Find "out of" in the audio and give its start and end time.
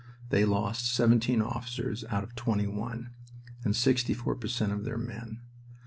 2.05-2.33